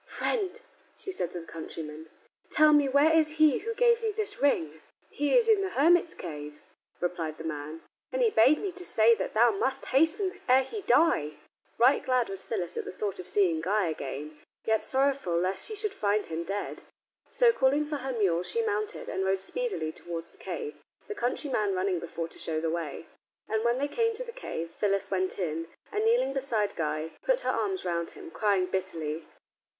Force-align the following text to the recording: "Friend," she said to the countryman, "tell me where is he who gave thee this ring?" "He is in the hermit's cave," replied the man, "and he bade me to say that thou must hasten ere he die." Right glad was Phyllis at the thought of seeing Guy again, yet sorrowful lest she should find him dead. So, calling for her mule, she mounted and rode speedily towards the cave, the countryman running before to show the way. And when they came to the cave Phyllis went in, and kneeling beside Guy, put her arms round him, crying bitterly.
"Friend," 0.07 0.59
she 0.97 1.11
said 1.11 1.29
to 1.29 1.41
the 1.41 1.45
countryman, 1.45 2.09
"tell 2.49 2.73
me 2.73 2.89
where 2.89 3.13
is 3.13 3.33
he 3.37 3.59
who 3.59 3.75
gave 3.75 4.01
thee 4.01 4.09
this 4.11 4.41
ring?" 4.41 4.81
"He 5.11 5.37
is 5.37 5.47
in 5.47 5.61
the 5.61 5.69
hermit's 5.69 6.15
cave," 6.15 6.59
replied 6.99 7.37
the 7.37 7.43
man, 7.43 7.83
"and 8.11 8.23
he 8.23 8.31
bade 8.31 8.57
me 8.57 8.71
to 8.71 8.83
say 8.83 9.13
that 9.13 9.35
thou 9.35 9.51
must 9.51 9.85
hasten 9.93 10.39
ere 10.49 10.63
he 10.63 10.81
die." 10.81 11.33
Right 11.77 12.03
glad 12.03 12.29
was 12.29 12.43
Phyllis 12.43 12.77
at 12.77 12.85
the 12.85 12.91
thought 12.91 13.19
of 13.19 13.27
seeing 13.27 13.61
Guy 13.61 13.89
again, 13.89 14.39
yet 14.65 14.81
sorrowful 14.83 15.35
lest 15.39 15.67
she 15.67 15.75
should 15.75 15.93
find 15.93 16.25
him 16.25 16.45
dead. 16.45 16.81
So, 17.29 17.53
calling 17.53 17.85
for 17.85 17.97
her 17.97 18.11
mule, 18.11 18.41
she 18.41 18.65
mounted 18.65 19.07
and 19.07 19.23
rode 19.23 19.39
speedily 19.39 19.91
towards 19.91 20.31
the 20.31 20.39
cave, 20.39 20.73
the 21.07 21.13
countryman 21.13 21.75
running 21.75 21.99
before 21.99 22.27
to 22.29 22.39
show 22.39 22.59
the 22.59 22.71
way. 22.71 23.05
And 23.47 23.63
when 23.63 23.77
they 23.77 23.87
came 23.87 24.15
to 24.15 24.23
the 24.23 24.31
cave 24.31 24.71
Phyllis 24.71 25.11
went 25.11 25.37
in, 25.37 25.67
and 25.91 26.03
kneeling 26.05 26.33
beside 26.33 26.75
Guy, 26.75 27.11
put 27.21 27.41
her 27.41 27.51
arms 27.51 27.85
round 27.85 28.09
him, 28.17 28.31
crying 28.31 28.65
bitterly. 28.65 29.27